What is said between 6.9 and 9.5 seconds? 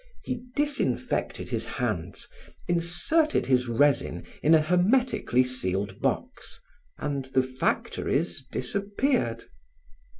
and the factories disappeared.